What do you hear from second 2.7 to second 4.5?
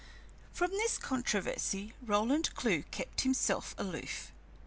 kept himself aloof.